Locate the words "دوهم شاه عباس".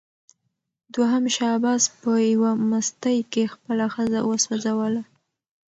0.93-1.83